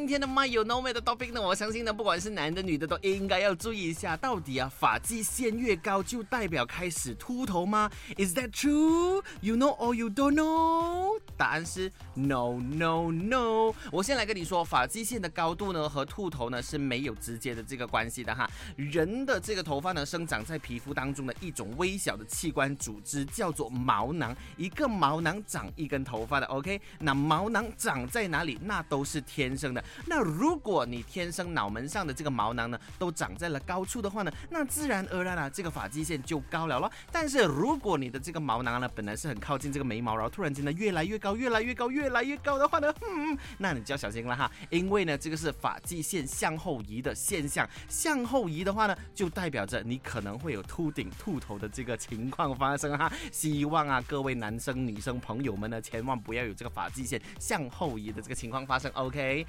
[0.00, 9.22] 今天的 My You Know Me 的 topic 呢，我相信呢，不管是男的女的都应该要注意一下，到底啊，发际线越高就代表开始秃头吗？Is that true?
[9.42, 11.20] You know or you don't know?
[11.36, 13.74] 答案是 No No No。
[13.92, 18.50] 我先来跟你说，发际线的高度呢和秃头呢是没有直接的这个关系的哈。
[18.76, 26.46] 人的这个头发呢生长在皮肤当中的一种微小的器官组织叫做毛囊，一个毛囊长一根头发的。
[26.46, 28.58] OK，那毛囊长在哪里？
[28.62, 29.84] 那都是天生的。
[30.06, 36.90] 那如果你天生脑门上的这个毛囊呢，都长在了高处的话呢，那自然而然啊，这个发际线就高了咯。
[37.12, 53.10] 但是如果你的这个毛囊呢，本来是很靠近这个眉毛，然后突然间呢越来越高，越来越高，越来越高的话呢，嗯，那你就要小心了哈，因为呢，这个是发际线向后移的现象，向后移的话呢，就代表着你可能会有秃顶、秃头的这个情况发生哈。
[53.32, 59.46] 希望啊，各位男生、女生朋友们呢，千万不要有这个发际线向后移的这个情况发生，OK？